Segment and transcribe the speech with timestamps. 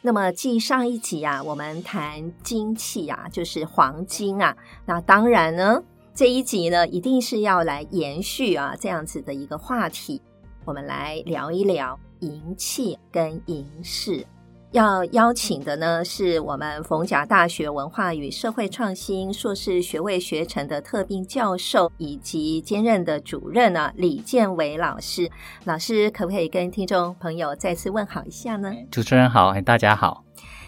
[0.00, 4.56] 那么，继上一集啊，我们谈金器啊，就是黄金啊。
[4.86, 5.82] 那当然呢，
[6.14, 10.22] 这一集呢，一定是要来延续啊这样子的一个话题，
[10.64, 14.24] 我们来聊一聊银器跟银饰。
[14.72, 25.30] 要邀请的呢，是我们逢甲大学文化与社会创新硕士学位学程的特聘教授，以及兼任的主任呢，李建伟老师。
[25.64, 28.70] 老师可不可以跟听众朋友再次问好一下呢？
[28.90, 30.22] 主持人好，大家好。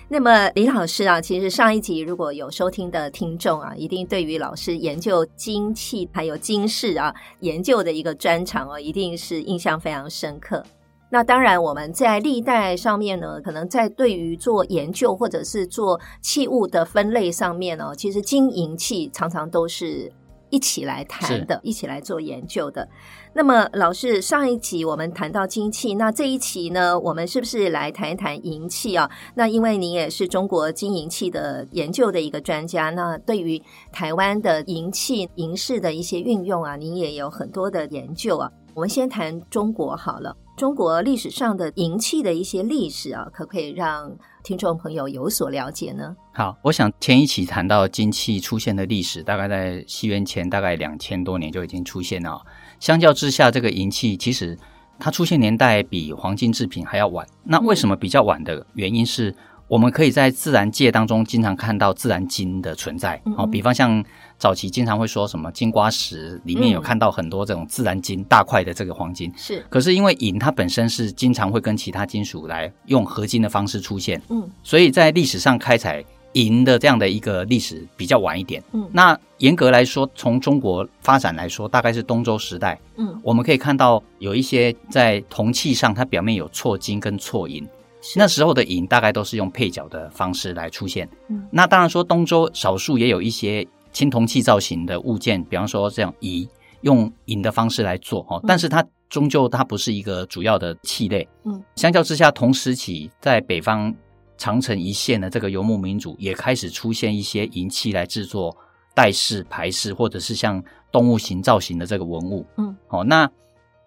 [0.09, 10.65] 那么李老师啊，其实上一集如果有收听的听众啊，一定对于老师研究精气还有金饰啊研究的一个专长哦，一定是印象非常深刻。
[11.12, 20.10] 那当然，我们在历代上面呢，可能在对于做研究或者是做器物的分类上面呢，其实金银器常常都是
[20.50, 22.88] 一起来谈的，一起来做研究的。
[23.32, 29.10] 那么，老师上一集我们谈到金器，那这一期呢，我们是不是来谈一谈银器啊？
[29.34, 33.60] 那因为您也是中国金银器的研究的一个专家，那对于
[33.92, 38.48] 台湾的银器、银饰的一些运用啊，您也有很多的研究啊。
[38.80, 40.34] 我们先谈中国好了。
[40.56, 44.10] 中国历史上的银器的一些历史啊，可不可以让
[44.42, 46.16] 听众朋友有所了解呢？
[46.32, 52.40] 好，我想前一期谈到金器出现的历史，大概在西元前大概两千多年就已经出现了。
[52.78, 54.59] 相较之下，这个银器其实
[54.98, 57.26] 它出现年代比黄金制品还要晚。
[57.44, 59.37] 那为什么比较晚的原因是？
[59.68, 64.04] 我们可以在自然界当中经常看到自然金的存在，哦，比方像
[64.41, 69.62] 早期经常会说什么金瓜石里面有看到很多这种自然金大块的这个黄金，是。
[69.69, 76.03] 可是因为银它本身是经常会跟其他金属来用合金的方式出现，嗯，所以在历史上开采
[76.33, 78.89] 银的这样的一个历史比较晚一点，嗯。
[78.93, 87.69] 那严格来说，从中国发展来说，大概是东周时代，嗯，我们可以看到有一些在铜器上它表面有错金跟错银。
[88.17, 91.06] 那时候的银大概都是用配角的方式来出现。
[91.29, 96.49] 嗯，那当然说东周少数也有一些青铜器造型的物件，比方说这样仪
[96.83, 101.28] 用银的方式来做哦，但是它终究它不是一个主要的器类。
[101.45, 103.95] 嗯，相较之下，同时期在北方
[104.37, 108.56] 长城一线的这个游牧民族也开始出现一些银器来制作
[108.95, 110.62] 带饰、牌饰，或者是像
[110.93, 112.47] 动物形造型的这个文物。
[112.56, 113.31] 嗯，哦，那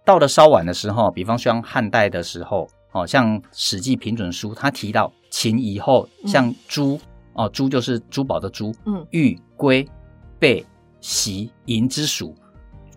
[0.05, 2.67] 到了稍晚的时候，比方说汉代的时候。
[2.95, 6.99] 哦，像《史记平准书》，他提到秦以后，像珠、嗯、
[7.33, 9.87] 哦，珠就是珠宝的珠，嗯，玉、圭、
[10.39, 10.65] 贝、
[10.99, 12.35] 锡、银之属，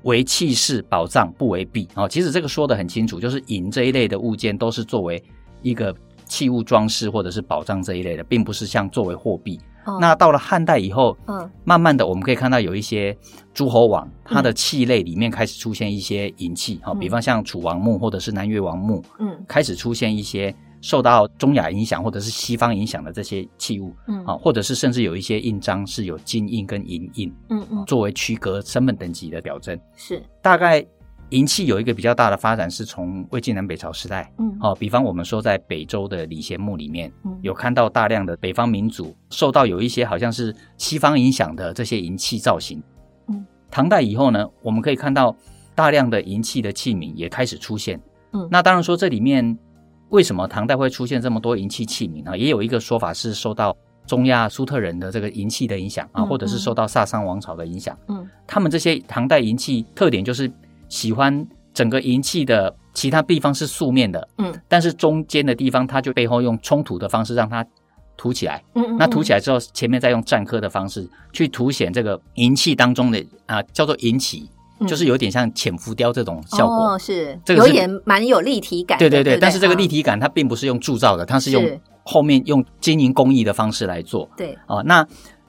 [0.03, 1.87] 为器饰宝藏，不为币。
[1.95, 5.23] 哦，其实这个说的很清楚，就是银这一类的物件都是作为
[5.63, 5.95] 一个
[6.25, 9.61] 器物装饰或者是宝藏这一类的，并不是像作为货币。
[9.85, 13.17] 哦、那到了汉代以后，嗯，慢慢的我们可以看到有一些
[13.55, 20.53] 诸侯王，他的器类里面开始出现一些银器，好、嗯，比方像楚王墓或者是南越王墓，嗯，开始出现一些
[20.87, 30.23] 受到中亚影响或者是西方影响的这些器物，嗯，啊，或者是甚至有一些印章是有金印跟银印，嗯嗯，作为区隔身份等级的表征，是。
[30.41, 30.87] 大概。
[31.31, 42.81] 银器有一个比较大的发展，是从魏晋南北朝时代，嗯，哦，比方我们说在北周的礼贤墓里面，嗯，有看到大量的北方民族受到有一些好像是西方影响的这些银器造型，
[43.27, 45.37] 嗯，唐代以后呢，我们可以看到
[45.75, 48.01] 大量的银器的器皿也开始出现，
[48.33, 49.59] 嗯，那当然说这里面
[50.11, 52.37] 为什么唐代会出现这么多银器器皿呢？
[52.37, 60.51] 也有一个说法是受到中亚苏特人的这个银器的影响啊，或者是受到萨珊王朝的影响，嗯，他们这些唐代银器特点就是。
[60.89, 67.67] 喜欢整个银器的其他地方是素面的，嗯，但是中间的地方，它就背后用冲土的方式让它
[68.17, 74.56] 凸起来，嗯，嗯，嗯，那凸起来之后，前面再用篆刻的方式去凸显这个银器当中的啊，叫做银起，嗯，
[74.87, 85.07] 就是有点像浅浮雕这种效果，哦，是，这个有点蛮有立体感，对对对，但是这个立体感它并不是用铸造的，它是用后面用金银工艺的方式来做，对，啊，那。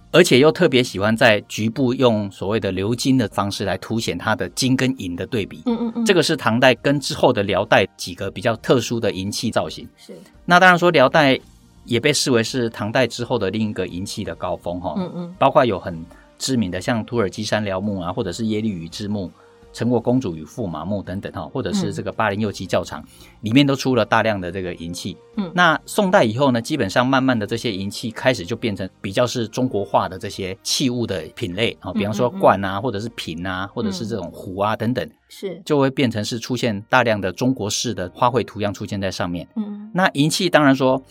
[0.09, 5.61] 而且又特别喜欢在局部用所谓的鎏金的方式来凸显它的金跟银的对比。
[5.65, 9.87] 嗯嗯嗯，这个是唐代跟之后的辽代几个比较特殊的银器造型。
[9.97, 10.17] 是。
[10.45, 11.37] 那当然说辽代
[11.83, 14.95] 也被视为是唐代之后的另一个银器的高峰哈。
[14.97, 15.35] 嗯嗯。
[15.37, 15.93] 包括有很
[16.37, 19.31] 知名的像土耳其山辽墓啊，或者是耶律伋之墓，
[19.73, 23.03] 陈国公主与驸马墓等等哈，或者是这个巴陵右旗教场，
[23.41, 25.15] 里面都出了大量的这个银器。
[25.35, 39.47] 嗯，那宋代以后呢，基本上慢慢的这些银器开始就变成比较是中国化的这些器物的品类啊，比方说罐啊，或者是瓶啊，或者是这种壶啊等等，是就会变成是出现大量的中国式的花卉图样出现在上面。
[39.55, 41.03] 嗯，那银器当然说。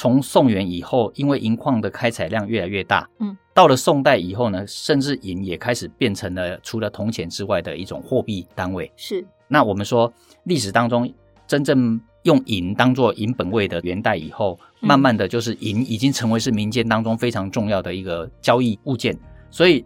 [0.00, 8.90] 从宋元以后，因为银矿的开采量越来越大，嗯，到了宋代以后呢，甚至银也开始变成了除了铜钱之外的一种货币单位。
[8.96, 9.22] 是。
[9.46, 10.10] 那我们说
[10.44, 11.12] 历史当中
[11.46, 19.14] 真正用银当做银本位的元代以后，慢慢的就是银已经成为是民间当中非常重要的一个交易物件。
[19.50, 19.84] 所以，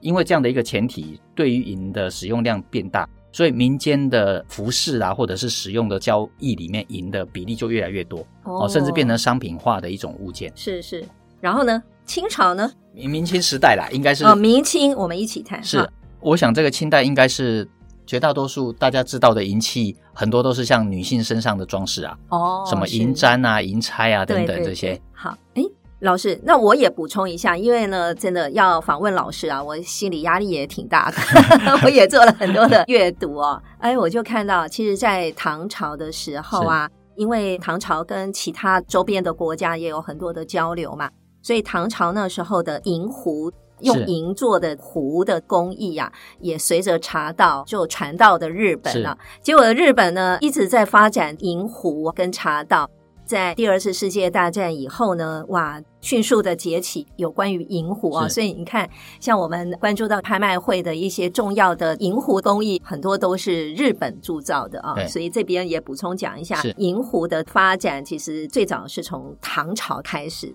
[0.00, 3.08] 因为这样的一个前提，对于银的使用量变大。
[3.36, 10.50] 所以民间的服饰啊，或者是使用的交易里面，银的比例就越来越多哦，甚至变成商品化的一种物件。
[10.54, 11.04] 是是，
[11.38, 12.72] 然后呢，清朝呢？
[12.94, 15.62] 明明清时代啦，应该是哦，明清我们一起谈。
[15.62, 17.68] 是，哦、我想这个清代应该是
[18.06, 24.98] 绝大多数大家知道的银器，很多都是像女性身上的装饰啊，哦，什么银簪啊、银钗啊等等这些。
[25.12, 25.62] 好，哎。
[26.06, 31.16] 老师，那我也补充一下，因为呢，真的要访问老师啊，我心里压力也挺大的，
[31.82, 33.60] 我也做了很多的阅读哦。
[33.78, 41.10] 哎，我就看到，其实，在唐朝的时候啊，因为唐朝跟其他周边的国家也有很多的交流嘛，
[41.42, 43.50] 所以唐朝那时候的银壶，
[43.80, 49.18] 用银做的壶的工艺啊，也随着茶道就传到的日本了。
[49.42, 52.88] 结果日本呢，一直在发展银壶跟茶道。
[53.24, 58.88] 在第二次世界大战以后呢，哇，迅速的崛起有关于银壶啊，所以你看，
[59.18, 64.94] 像我们关注到拍卖会的一些重要的银壶工艺，很多都是日本铸造的啊。
[65.08, 70.54] 所以这边也补充讲一下，银壶的发展其实最早是从唐朝开始。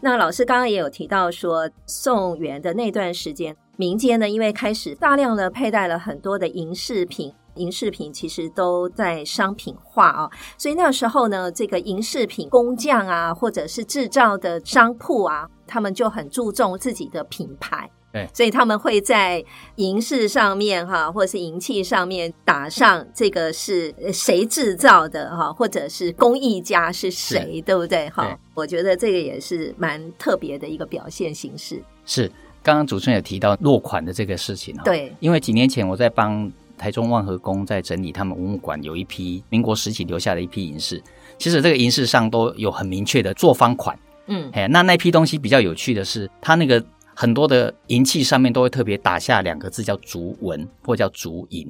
[0.00, 7.34] 那老师刚刚也有提到说，宋元的那段时间，民间呢，因为开始大量的佩戴了很多的银饰品。
[7.56, 19.44] 银饰品其实都在商品化啊，所以那时候呢，这个银饰品工匠啊，或者是制造的商铺啊，他们就很注重自己的品牌，对，所以他们会在
[19.76, 28.08] 银饰上面哈，或者是银器上面打上这个是谁制造的哈，或者是工艺家是谁，对不对？
[28.10, 31.82] 哈，我觉得这个也是蛮特别的一个表现形式。
[32.06, 32.30] 是，
[32.62, 36.50] 刚刚主持人也提到落款的这个事情哈，对，因为几年前我在帮。
[36.76, 41.02] 台中万和宫在整理他们文物馆有一批民国时期留下的一批银饰，
[41.38, 43.98] 其实这个银饰上都有很明确的作方款。
[44.26, 46.84] 嗯，哎，那那批东西比较有趣的是，它那个
[47.14, 51.66] 很多的银器上面都会特别打下两个字叫竹文，或叫竹银。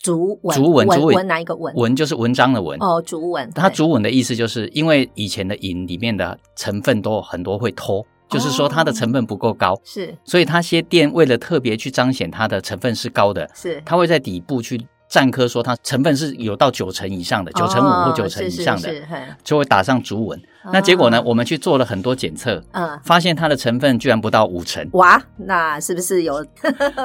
[0.00, 1.74] 竹文，竹文，竹文哪一个文？
[1.74, 2.78] 文就是文章的文。
[2.80, 3.50] 哦，竹文。
[3.54, 8.04] 它竹文的意思就是因为以前的银里面的成分都很多会偷。
[8.28, 18.92] 就是说它的成分不够高，哦、是，所以它些店为了特别去彰显它的成分是高的，是，它会在底部去占科说它成分是有到九成以上的，九成五或九成以上的，
[19.44, 20.36] 就会打上竹文。
[20.64, 26.44] 哦、那结果呢，我们去做了很多检测，嗯，发现它的成分居然不到五成，哇，那是不是有？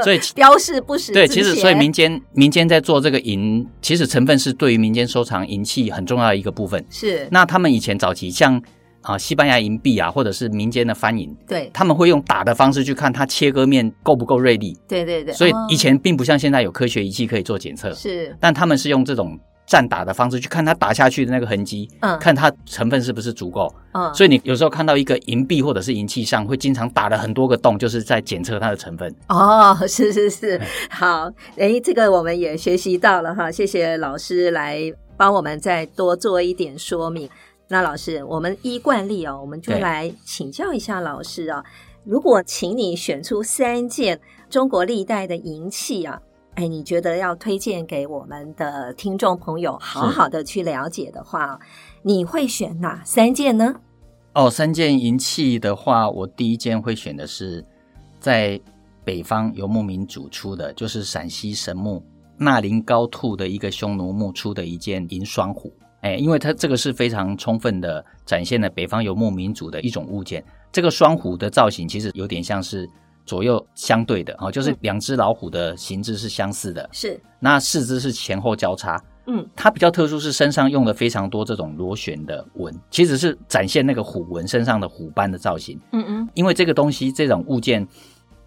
[0.03, 1.13] 所以 标示不实。
[1.13, 6.83] 对，其实所以民间民间在做这个银，其实成分是对于民间收藏银器很重要的一个部分。
[6.89, 8.59] 是，那他们以前早期像。
[9.01, 14.77] 啊，西班牙银币啊，或者是民间的翻银，对，他们会用打的方式去看它切割面够不够锐利。
[14.87, 23.73] 对对对，所以以前并不像现在有科学仪器可以做检测，是，但他们是用这种战打的方式去看它打下去的那个痕迹，嗯，看它成分是不是足够。
[23.93, 29.13] 嗯，所以你有时候看到一个银币或者是银器上会经常打了很多个洞，就是在检测它的成分。
[29.29, 34.79] 哦，是是是，好，哎，这个我们也学习到了哈，谢谢老师来
[35.17, 37.29] 帮我们再多做一点说明。
[37.71, 41.63] 那老师，我们依惯例哦，我们就来请教一下老师啊。
[42.03, 46.21] 如果请你选出三件中国历代的银器啊，
[46.55, 51.57] 哎，你觉得要推荐给我们的听众朋友好好的去了解的话，
[52.01, 53.73] 你会选哪三件呢？
[54.33, 57.63] 哦，三件银器的话，我第一件会选的是
[58.19, 58.59] 在
[59.05, 62.03] 北方游牧民族出的，就是陕西神木
[62.37, 65.71] 纳林高兔的一个匈奴木出的一件银双壶。
[66.01, 70.43] 哎，因为它这个是非常充分的展现了北方游牧民族的一种物件。
[70.71, 72.89] 这个双虎的造型其实有点像是
[73.25, 76.89] 左右相对的哦，就是两只老虎的形制是相似的。
[76.91, 79.01] 是，那四肢是前后交叉。
[79.27, 85.79] 嗯，它比较特殊是身上用了非常多这种螺旋的纹，其实是展现那个虎纹身上的虎斑的造型。
[85.91, 87.87] 嗯嗯，因为这个东西这种物件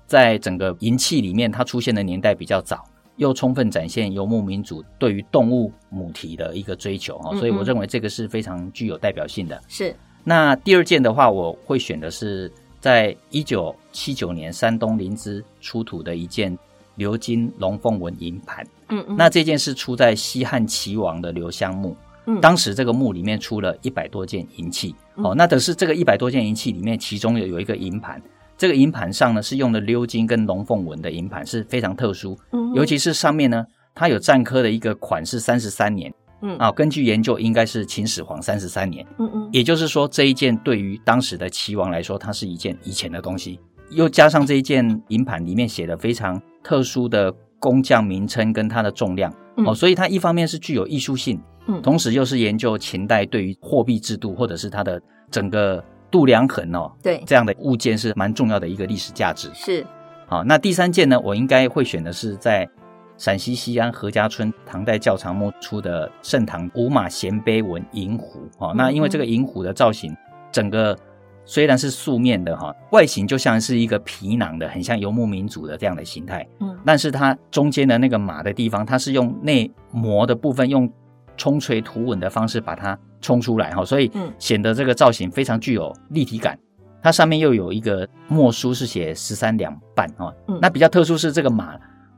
[0.06, 2.84] 在整个银器里面，它出现的年代比较早。
[3.16, 9.61] 又充分展现游牧民族对于动物母体的一个追求哦，所以我认为这个是非常具有代表性的。
[9.68, 9.94] 是。
[10.25, 16.59] 那第二件的话，我会选的是在一九七九年山东临淄出土的一件
[16.97, 18.66] 鎏金龙凤纹银盘。
[18.88, 21.97] 嗯嗯，那这件是出在西汉齐王的留香墓。
[22.26, 24.94] 嗯，当时这个墓里面出了一百多件银器。
[25.16, 28.21] 嗯、哦，那等是这个一百多件银器里面，其中有有一个银盘。
[28.64, 32.35] 这个银盘上呢是用的鎏金跟龙凤纹的银盘，是非常特殊。
[32.50, 33.62] 嗯，尤其是上面呢，
[33.94, 36.11] 它有篆刻的一个款式三十三年。
[36.40, 39.06] 嗯啊，根据研究，应该是秦始皇三十三年。
[39.18, 43.61] 嗯嗯，也就是说，这一件对于当时的齐王来说，它是一件以前的东西。
[43.90, 54.99] 又加上这一件银盘里面写的非常特殊的工匠名称跟它的重量，嗯、哦，所以它一方面是具有艺术性，嗯，同时又是研究秦代对于货币制度或者是它的
[55.30, 55.85] 整个。
[56.14, 59.50] 度量衡哦，对，这样的物件是蛮重要的一个历史价值。
[59.52, 59.85] 是，
[60.28, 62.71] 好，那第三件呢，我应该会选的是在
[63.18, 68.49] 陕西西安何家村唐代窖藏墓出的盛唐五马衔杯纹银壶。
[68.59, 70.16] 哦，那因为这个银壶的造型，
[70.52, 70.97] 整个
[71.44, 76.47] 虽然是素面的哈，外形就像是一个皮囊的，很像游牧民族的这样的形态。
[76.61, 80.88] 嗯，但是它中间的那个马的地方，它是用内膜的部分用
[81.37, 82.99] 冲锤涂稳的方式把它。
[83.25, 86.59] 冲出来哈，所以显得这个造型非常具有立体感。
[87.03, 90.31] 它上面又有一个墨书，是写十三两半哈。
[90.61, 91.75] 那比较特殊是这个马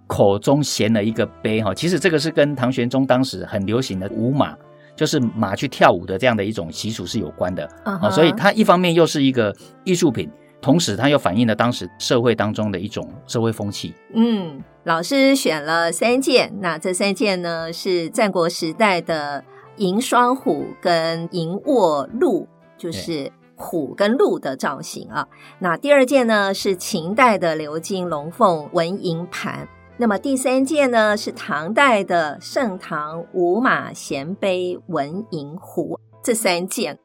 [0.09, 1.73] 口中衔了一个杯哈。
[1.73, 4.57] 其实这个是跟唐玄宗当时很流行的舞马，
[4.97, 8.11] 就是马去跳舞的这样的一种习俗是有关的啊。
[8.11, 9.55] 所以它一方面又是一个
[9.85, 10.29] 艺术品，
[10.61, 13.95] 同时它又反映了当时社会当中的一种社会风气。
[14.15, 19.45] 嗯，老师选了三件，那这三件呢是战国时代的。
[19.79, 22.49] 银双虎跟银卧鹿，
[22.79, 25.29] 就是虎跟鹿的造型啊。
[25.59, 29.69] 那第二件呢是秦代的鎏金龙凤纹银盘。
[29.99, 36.01] 那么第三件呢是唐代的盛唐五马衔杯纹银壶。
[36.25, 36.99] 这三件，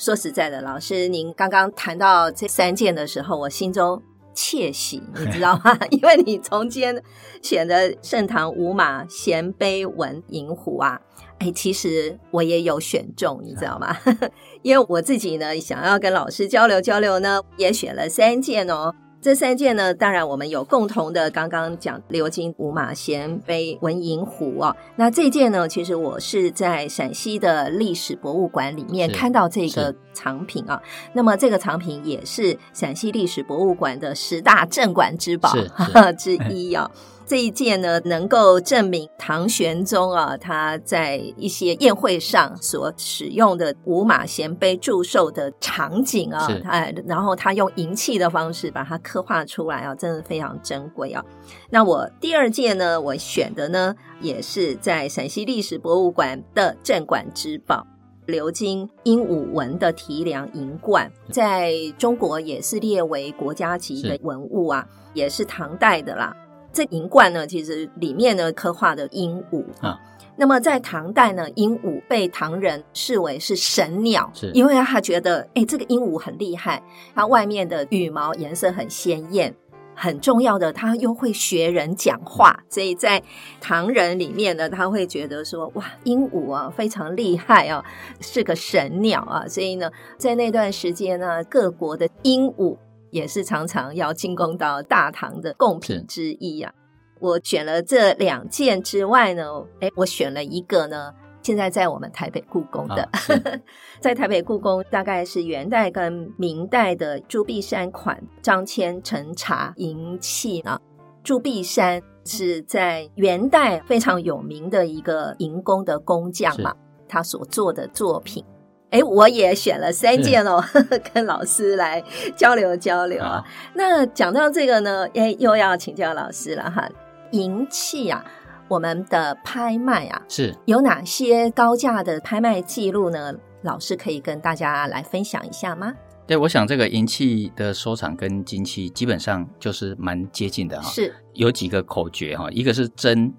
[0.00, 4.02] 说实在的，老师您刚刚谈到这三件的时候，我心中
[4.34, 5.78] 窃喜，你知道吗？
[5.92, 7.02] 因为你中间
[7.42, 10.98] 选的盛唐五马衔杯文银壶啊。
[11.38, 13.94] 哎，其实我也有选中，你知道吗？
[14.64, 18.94] 因为我自己呢，想要跟老师交流交流呢，也选了三件哦。
[19.20, 24.74] 这三件呢，当然我们有共同的，刚刚讲鎏金五马衔杯文银壶哦。
[24.96, 30.80] 那这件呢，其实我是在陕西的历史博物馆里面看到这个藏品啊。
[31.12, 35.52] 那么这个藏品也是陕西历史博物馆的十大镇馆之宝
[36.16, 36.90] 之一啊。
[37.30, 51.24] 这一件呢，能够证明唐玄宗啊，他在一些宴会上所使用的五马衔杯祝寿的场景啊，哎，然后他用银器的方式把它刻画出来啊，真的非常珍贵啊。
[51.70, 57.86] 那我第二件呢，我选的呢，也是在陕西历史博物馆的镇馆之宝，
[58.26, 64.84] 鎏金鹦鹉纹的提梁银冠，在中国也是列为国家级的文物啊，
[65.14, 66.36] 也是唐代的啦。
[66.72, 70.00] 这银冠呢，其实里面呢刻画的鹦鹉啊。
[70.36, 76.82] 那么在唐代呢，鹦鹉被唐人视为是神鸟，是因为他觉得，哎，这个鹦鹉很厉害，
[77.14, 79.54] 它外面的羽毛颜色很鲜艳，
[79.94, 83.22] 很重要的，它又会学人讲话，所以在
[83.60, 87.84] 唐人里面呢，他会觉得说，哇，鹦鹉啊非常厉害啊，
[88.20, 92.78] 是个神鸟啊，所以呢，在那段时间呢，各国的鹦鹉。
[93.10, 96.72] 也是常常要进贡到大唐的贡品之一啊。
[97.20, 99.44] 我选了这两件之外呢，
[99.80, 101.12] 哎，我选了一个呢，
[101.42, 103.20] 现在在我们台北故宫的，啊、
[104.00, 110.80] 在台北故宫大概是元代跟明代的朱碧山款张骞陈茶银器呢。
[111.22, 116.74] 朱碧山是在元代非常有名的一个银工的工匠嘛，
[117.06, 118.42] 他所做的作品。
[118.90, 120.62] 哎，我也选了三件哦，
[121.14, 122.02] 跟老师来
[122.36, 123.44] 交流交流啊。
[123.74, 126.88] 那讲到这个呢，哎，又要请教老师了哈。
[127.30, 128.24] 银器啊，
[128.66, 133.32] 我们的拍卖啊，是有哪些高价的拍卖记录呢？
[133.62, 135.94] 老师可以跟大家来分享一下吗？
[136.26, 140.88] 对，我想这个银器的收藏跟金器基本上就是蛮接近的哈。
[140.90, 143.32] 是有几个口诀哈，一个是真、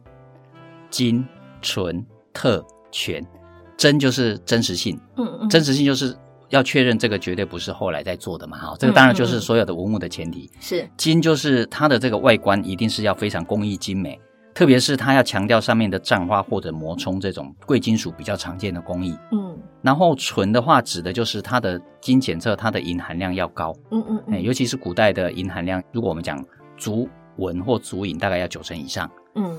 [0.90, 1.28] 金、
[1.62, 3.22] 纯、特、全。
[3.82, 6.16] 真就是真实性，嗯嗯，真实性就是
[6.50, 10.48] 要确认这个绝对不是后来在做的嘛，哈，这个当然就是所有的文物的前提。
[10.60, 14.20] 是金就是它的这个外观一定是要非常工艺精美，
[14.54, 19.18] 特别是它要强调上面的绽花或者磨冲这种贵金属比较常见的工艺。
[19.32, 23.74] 嗯，然后纯的话指的就是它的金检测，它的银含量要高。
[23.90, 26.40] 嗯嗯，嗯，尤其是古代的银含量，如果我们讲
[26.78, 29.10] 足文或足银，大概要九成以上。
[29.34, 29.58] 嗯。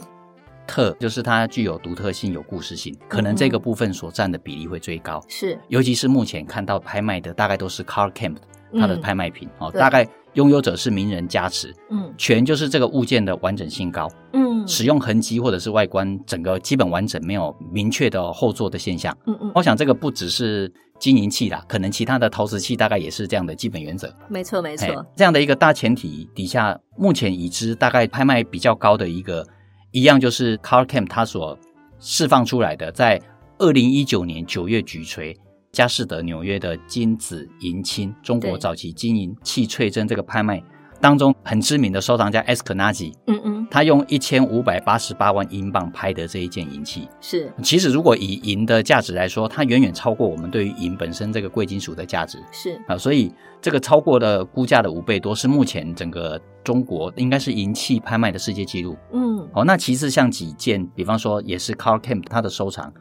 [0.73, 5.23] 特就是它具有独特性、有故事性，可能这个部分所占的比例会最高。
[5.29, 8.37] 是，尤其是目前看到拍卖的，大概都是 Carl Kemp
[8.81, 24.75] 它的拍卖品哦，大概拥有者是名人加持，嗯，全就是这个物件的完整性高，嗯，使用痕迹或者是外观整个基本完整，没有明确的后座的现象，嗯嗯，我想这个不只是金银器啦，可能其他的陶瓷器大概也是这样的基本原则，没错没。
[24.75, 29.47] 错，这样的一个大前提底下，目前已知大概拍卖比较高的一个
[29.93, 31.59] 一样就是 Kemp 他所
[32.01, 33.21] 释放出来的，在
[33.59, 35.37] 二零一九年九月举锤。
[35.71, 40.63] 佳士得纽约的金子银青中国早期金银器翠珍这个拍卖
[41.02, 47.52] 当中，很知名的收藏家 Eskenazi，嗯嗯，他用一千五百八十八万英镑拍的这一件银器，是。
[47.61, 58.97] 其实如果以银的价值来说，它远远超过我们对于银本身这个贵金属的价值，是啊，所以这个超过的估价的五倍多，是目前整个中国应该是银器拍卖的世界纪录。
[59.12, 62.92] 嗯，哦，那其次像几件，比方说也是 Carl Kemp 他的收藏，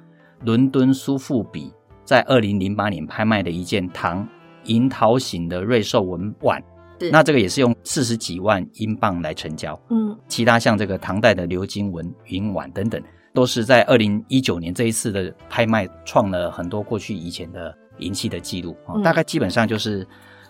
[0.44, 1.72] 伦敦苏富比。
[2.04, 4.28] 在二零零八年拍卖的一件唐
[4.66, 6.62] 银桃形的瑞兽纹碗，
[7.10, 9.80] 那这个也是用四十几万英镑来成交。
[9.90, 13.02] 嗯，其他像这个唐代的鎏金纹云碗等等，
[13.34, 18.76] 都是在二零一九年这一次的拍卖创了很多过去以前的银器的记录。
[18.94, 20.06] 嗯，大概基本上就是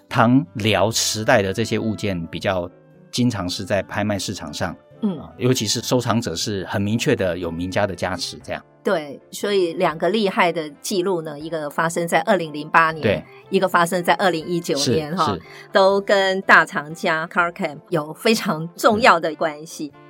[0.10, 2.70] 唐辽时代的这些物件比较
[3.12, 4.76] 经常是在拍卖市场上。
[5.02, 8.64] 嗯，尤其是收藏者是很明确的有名家的加持，这样。
[8.84, 15.38] 对，所以两个厉害的记录呢，一个发生在二零零八年，对，一个发生在二零一九年，哈，
[15.72, 19.92] 都跟大藏家 Carl Kemp 有非常重要的关系。
[19.94, 20.02] 嗯、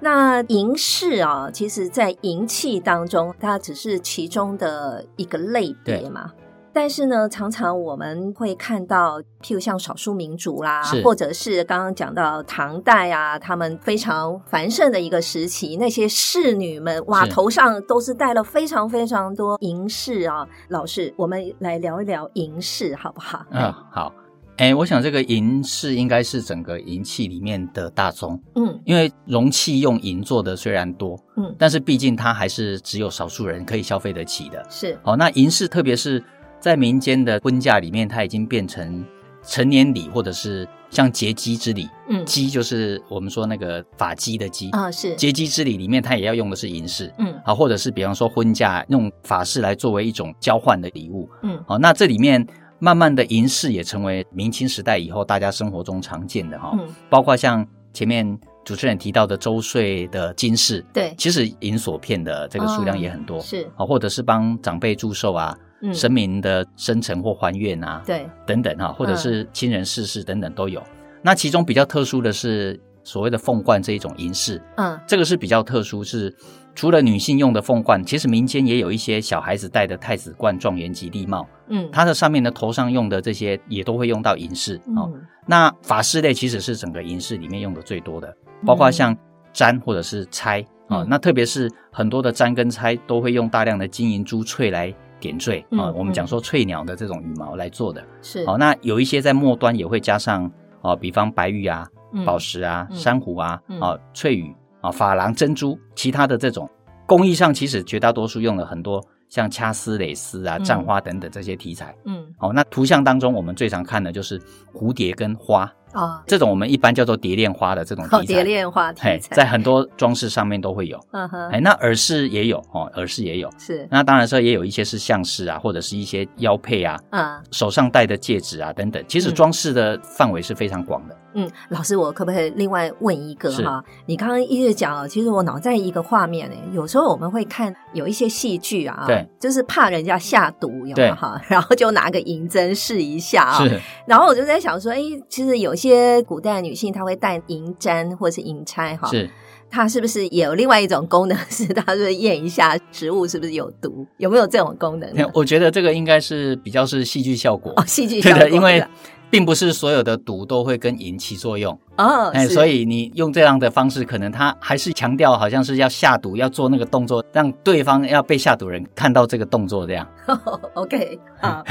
[0.00, 6.32] 那银饰啊，其实，在银器当中，它只是其中的一个类别嘛。
[6.72, 20.46] 但是呢，常常我们会看到，譬如像少数民族啦，或者是刚刚讲到唐代啊，他们非常繁盛的一个时期，那些侍女们哇，头上都是戴了非常非常多银饰啊。
[20.68, 23.44] 老师，我们来聊一聊银饰好不好？
[23.50, 24.12] 嗯，好。
[24.58, 34.66] 哎，我想这个银饰应该是整个银器里面的大宗，嗯，因为容器用银做的虽然多，嗯，但是毕竟它还是只有少数人可以消费得起的。
[34.68, 36.22] 是，哦，那银饰特别是。
[36.60, 39.04] 在民间的婚嫁里面，它已经变成
[39.42, 41.88] 成年礼，或者是像结基之礼。
[42.08, 47.12] 嗯，基就是我们说那个发髻的髻啊，是结基之礼里面，它也要用的是银饰。
[47.18, 51.28] 嗯，啊，或者是比方说婚嫁用法式来作为一种交换的礼物。
[51.42, 52.44] 嗯，好，那这里面
[52.78, 56.72] 慢慢的银饰也成为明清时代以后大家生活中常见的哈。
[56.74, 63.38] 嗯，包括像前面主持人提到的周岁的金饰，对，其实银锁片的这个数量也很多。
[63.38, 65.56] 哦、是，啊，或者是帮长辈祝寿啊。
[65.92, 70.82] 神明的生辰或还愿啊，对，等等哈，或者是亲人逝世等等都有。
[71.22, 76.34] 那其中比较特殊的是所谓的凤冠这一种银饰，嗯，这个是比较特殊，是
[76.74, 85.10] 除了女性用的凤冠，其实民间也有一些小孩子戴的太子冠、状元吉利帽，嗯，它的上面的头上用的这些也都会用到银饰哦。
[85.46, 88.32] 那法饰类其实是整个银饰里面用的最多的，
[88.66, 89.16] 包括像
[89.52, 94.94] 簪或者是钗啊，那特别是很多的簪跟钗都会用大量的金银珠翠来。
[95.20, 98.56] 点缀啊，我们讲说翠鸟的这种羽毛来做的，是好。
[98.56, 100.50] 那有一些在末端也会加上
[100.82, 101.86] 啊，比方白玉啊、
[102.24, 106.68] 宝石啊、珊瑚啊、啊翠羽啊、珐琅珍珠，其他的这种
[107.06, 111.94] 工艺上，其实绝大多数用了很多像掐丝、蕾丝啊、绽花等等这些题材。
[112.04, 112.52] 嗯，好。
[112.52, 114.40] 那图像当中，我们最常看的就是
[114.72, 115.70] 蝴蝶跟花。
[115.98, 120.98] 啊、哦，这种我们一般叫做蝶恋花的这种题材，蝶恋花题材，在很多装饰上面都会有。
[121.12, 123.50] 嗯哼，哎，那耳饰也有哦，耳饰也有。
[123.58, 129.02] 是，那当然说也有一些是项饰啊，或者是一些腰佩啊，嗯，手上戴的戒指啊等等。
[129.08, 131.16] 其实装饰的范围是非常广的。
[131.34, 133.84] 嗯，老师，我可不可以另外问一个哈？
[134.06, 141.40] 你刚刚一直讲，其实我脑袋一个画面呢，有时候我们会看有一些戏剧啊，对，就是怕人家下毒，有没有哈？
[141.46, 143.58] 然后就拿个银针试一下啊。
[143.58, 143.80] 是。
[144.06, 145.87] 然后我就在想说，哎，其实有些
[146.26, 149.30] 古代女性她会戴银簪或是银钗哈，是。
[149.70, 151.36] 它是不是也有另外一种功能？
[151.50, 154.06] 是她是验一下食物是不是有毒？
[154.16, 155.30] 有没有这种功能？
[155.34, 158.82] 我觉得这个应该是比较是戏剧效果哦，戏剧效果，因为。
[159.30, 170.08] 并不是所有的毒都会跟银起作用哦，哎，所以你用这样的方式，可能他还是强调好像是要下毒，要做那个动作，让对方要被下毒人看到这个动作这样。
[170.26, 171.64] 哦、 OK，好，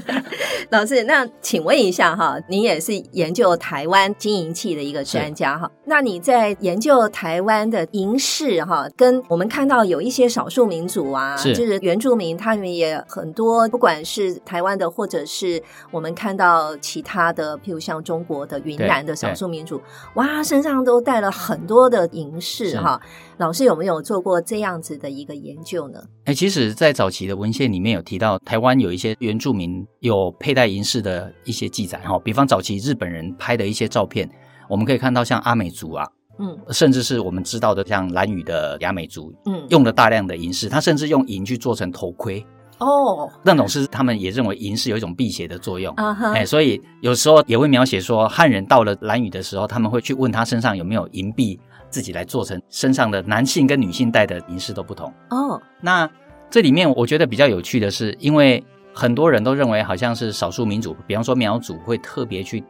[0.70, 16.74] 老师，那请问一下哈，你也是研究台湾金银器的一个专家哈，那你在研究台湾的银饰哈，跟我们看到有一些少数民族啊，是就是原住民，他们也很多，不管是台湾的，或者是我们看到。
[16.80, 19.78] 其他的，譬如像中国的云南的少数民族，
[20.14, 22.98] 哇，身上都带了很多的银饰哈。
[23.36, 26.02] 老师有没有做过这样子的一个研究呢？
[26.24, 32.18] 哎，其实，在早期的文献里面有提到，台湾有一些原住民有佩戴银饰的一些记载哈。
[32.20, 34.26] 比方早期日本人拍的一些照片，
[34.70, 36.08] 我们可以看到像阿美族啊。
[36.40, 42.44] 嗯，甚至是我们知道的，像兰屿的雅美族，嗯，用了大量的银饰，他甚至用银去做成头盔，
[42.84, 56.08] 哦，那种是他们也认为银是有一种辟邪的作用，啊哈，哎，所以有时候也会描写说，汉人到了兰屿的时候，他们会去问他身上有没有银币，自己来做成身上的男性跟女性戴的银饰都不同，哦，那
[56.50, 62.62] 这里面我觉得比较有趣的是，因为很多人都认为好像是少数民族，比方说苗族会特别去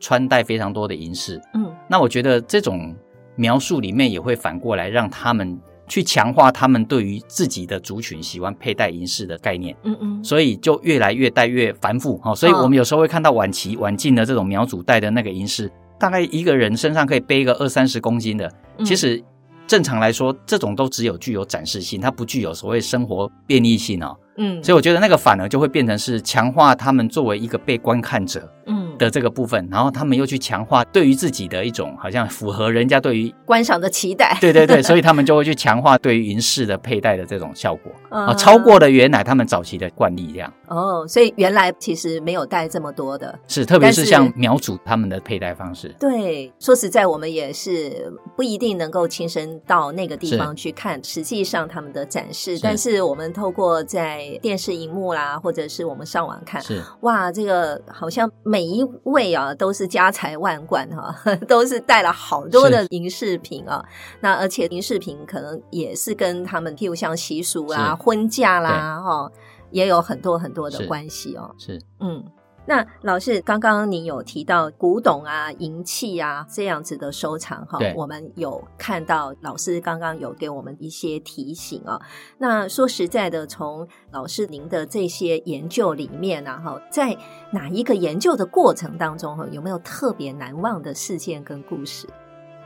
[0.00, 2.94] 穿戴非常多的银饰，嗯，那我觉得这种。
[3.40, 5.56] 描述里面也会反过来让他们
[5.88, 18.52] 去强化他们对于自己的族群喜欢佩戴银饰的概念，嗯嗯，所以就越来越戴越繁复哈，所以我们有时候会看到晚期晚近的这种苗族戴的那个银饰，大概一个人身上可以背个二三十公斤的，
[18.84, 19.22] 其实
[19.66, 28.77] 正常来说这种都只有具有展示性，它不具有所谓生活便利性哦，嗯，所以我觉得那个反而就会变成是强化他们作为一个被观看者，嗯。
[28.98, 37.90] 的这个部分，然后他们又去强化对于自己的一种好像符合人家对于观赏的期待， 对对对，所以他们就会去强化对于银饰的佩戴的这种效果。
[38.10, 40.52] 啊，超过了原来他们早期的惯例这样。
[40.68, 45.94] 哦，所以原来其实没有带这么多的，是特别是像苗族他们的佩戴方式。
[45.98, 58.84] 对，说实在，我们也是不一定能够亲身到那个地方去看，实际上他们的展示，是但是我们透过在电视荧幕啦，或者是我们上网看，是哇，这个好像每一。
[59.04, 61.14] 位啊，都是家财万贯哈，
[61.46, 63.84] 都是带了好多的银饰品啊。
[64.20, 69.30] 那而且银饰品可能也是跟他们，譬如像习俗啊、婚嫁啦哈，
[69.70, 71.54] 也有很多很多的关系哦。
[71.58, 72.24] 是，嗯。
[72.70, 81.98] 那老师，刚刚你有提到古董啊、银器啊这样子的收藏哈，对我们有看到老师刚刚有给我们一些提醒啊。
[82.36, 87.16] 那说实在的，从老师您的这些研究里面啊，哈，在
[87.52, 92.06] 哪一个研究的过程当中哈，有没有特别难忘的事件跟故事？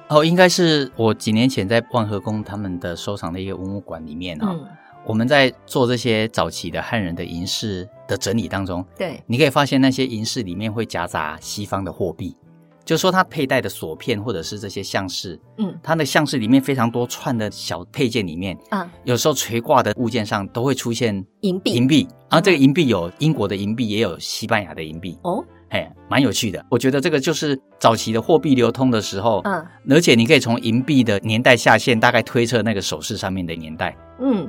[0.09, 4.49] 哦，应该是我几年前在万和宫他们的收藏的一个文物馆里面啊。
[4.51, 4.67] 嗯
[5.05, 12.37] 我们在做这些早期的汉人的银饰的整理当中，对，你可以发现那些银饰里面会夹杂西方的货币，
[12.85, 26.65] 就说它佩戴的锁片或者是这些项饰，嗯，它的项饰里面非常多串的小配件里面，啊，有时候垂挂的物件上都会出现银币，银币，然后这个银币有英国的银币，也有西班牙的银币，哦，嘿，蛮有趣的。
[26.71, 34.49] 我觉得这个就是早期的货币流通的时候，嗯，而且你可以从银币的年代下限大概推测那个首饰上面的年代，嗯。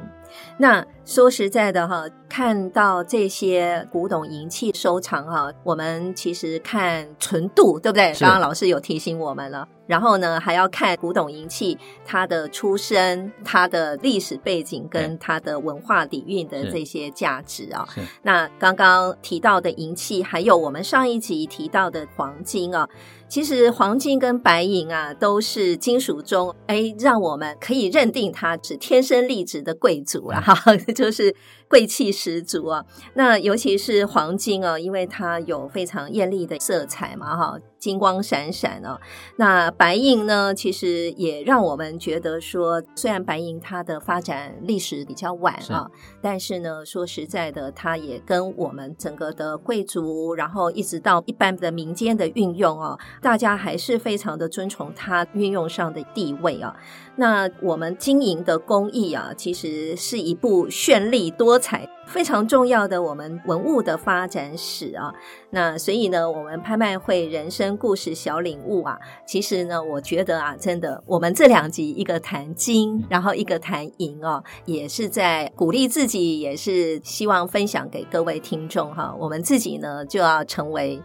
[0.57, 8.13] 那说实在的哈，看到这些古董银器收藏哈，我们其实看纯度，对不对？
[8.19, 9.67] 刚刚老师有提醒我们了。
[9.85, 17.85] 然后呢，还要看古董银器它的出身、它的历史背景跟它的文化底蕴的这些价值啊。
[18.21, 22.87] 那刚刚提到的银器，还有我们上一集提到的黄金啊。
[23.33, 30.55] 其实黄金跟白银啊，都是金属中，哎，让我们可以认定它是天生丽质的贵族了哈，
[30.93, 31.35] 就是
[31.73, 32.85] 贵气十足啊。
[33.15, 37.59] 那尤其是黄金啊，因为它有非常艳丽的色彩嘛哈。
[37.79, 38.97] 金光闪闪哦，
[39.35, 40.55] 那白银呢？
[40.55, 56.73] 其实也让我们觉得说，虽然白银它的发展历史比较晚啊，是但是呢，说实在的，它也跟我们整个的贵族，然后一直到一般的民间的运用哦，大家还是非常的尊崇它运用上的地位啊。
[57.15, 65.13] 那我们金银的工艺啊，其实是一部绚丽多彩、非常重要的我们文物的发展史啊。
[65.51, 68.97] 那所以呢，我们拍卖会人生故事小领悟啊，
[69.27, 79.15] 其实呢，我觉得啊，真的，我们这两集一个谈金，然后一个谈银哦，也是在鼓励自己，也是希望分享给各位听众哈。
[79.19, 80.99] 我们自己呢，就要成为。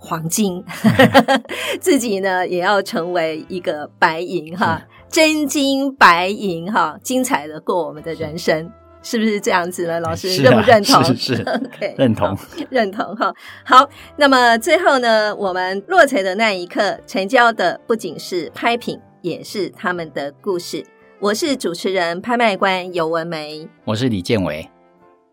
[0.00, 0.64] 黄金，
[1.80, 8.70] 自己呢也要成为一个白银哈，真金白银哈，精彩的过我们的人生，
[9.02, 9.98] 是不是这样子呢？
[9.98, 11.02] 老师认不认同？
[11.04, 12.38] 是是， OK，认同，
[12.70, 13.34] 认同哈。
[13.64, 20.84] 好，那么最后呢，我们落槌的那一刻，成交的不仅是拍品，也是他们的故事。
[21.18, 24.70] 我是主持人、拍卖官尤文梅，我是李建伟，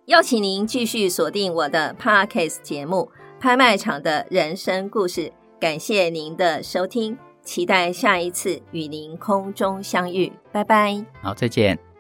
[0.07, 3.11] 邀请您继续锁定我的 Podcast 节目。
[3.39, 11.03] 拍卖场的人生故事，感谢您的收听，期待下一次与您空中相遇，拜拜。
[11.21, 11.94] 好，再见。